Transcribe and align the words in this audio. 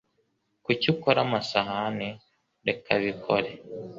Kuki 0.63 0.85
ukora 0.93 1.19
amasahani? 1.25 2.09
Reka 2.67 2.89
abikore. 2.97 3.49